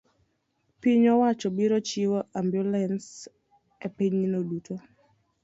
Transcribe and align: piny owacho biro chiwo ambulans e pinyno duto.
piny 0.81 1.05
owacho 1.13 1.47
biro 1.57 1.77
chiwo 1.87 2.19
ambulans 2.39 3.05
e 3.85 3.87
pinyno 3.97 4.39
duto. 4.49 4.75